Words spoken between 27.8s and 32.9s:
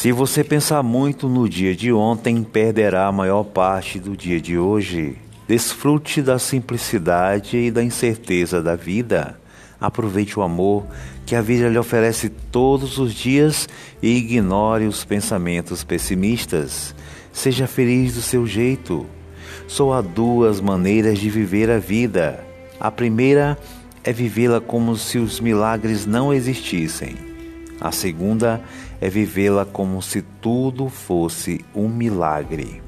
A segunda é vivê-la como se tudo fosse um milagre.